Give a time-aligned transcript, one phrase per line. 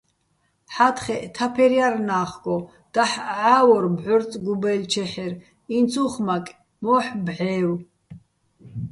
[0.73, 2.55] ჰ̦ა́თხეჸ თაფერ ჲარ ნა́ხგო,
[2.93, 5.33] დაჰ̦ ჺა́ვორ ბჵორწ გუბა́́ჲლ'ჩეჰ̦ერ,
[5.75, 7.77] ინც უ̂ხ მაკე̆, მო́ჰ̦ ბჵე́ვო̆.